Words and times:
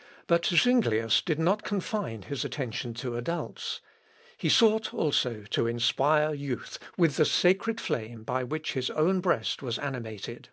]But 0.26 0.46
Zuinglius 0.46 1.22
did 1.22 1.38
not 1.38 1.62
confine 1.62 2.22
his 2.22 2.44
attention 2.44 2.92
to 2.94 3.14
adults; 3.14 3.80
he 4.36 4.48
sought 4.48 4.92
also 4.92 5.44
to 5.48 5.66
inspire 5.68 6.34
youth 6.34 6.80
with 6.98 7.14
the 7.16 7.24
sacred 7.24 7.80
flame 7.80 8.24
by 8.24 8.42
which 8.42 8.72
his 8.72 8.90
own 8.90 9.20
breast 9.20 9.62
was 9.62 9.78
animated. 9.78 10.48